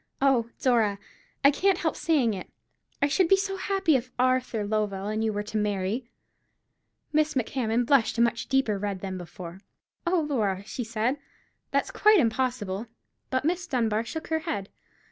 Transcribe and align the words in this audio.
Oh, 0.19 0.49
Dora, 0.59 0.97
I 1.45 1.51
can't 1.51 1.77
help 1.77 1.95
saying 1.95 2.33
it, 2.33 2.49
I 3.03 3.07
should 3.07 3.27
be 3.27 3.35
so 3.35 3.57
happy 3.57 3.95
if 3.95 4.09
Arthur 4.17 4.65
Lovell 4.65 5.05
and 5.07 5.23
you 5.23 5.31
were 5.31 5.43
to 5.43 5.57
marry." 5.57 6.09
Miss 7.13 7.35
Macmahon 7.35 7.85
blushed 7.85 8.17
a 8.17 8.21
much 8.21 8.47
deeper 8.47 8.79
red 8.79 9.01
than 9.01 9.15
before. 9.19 9.59
"Oh, 10.07 10.21
Laura," 10.27 10.63
she 10.65 10.83
said, 10.83 11.17
"that's 11.69 11.91
quite 11.91 12.17
impossible." 12.17 12.87
But 13.29 13.45
Miss 13.45 13.67
Dunbar 13.67 14.03
shook 14.03 14.29
her 14.29 14.39
head. 14.39 14.69